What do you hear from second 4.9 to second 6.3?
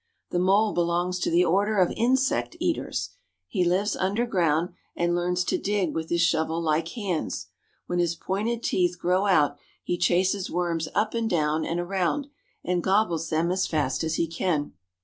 and learns to dig with his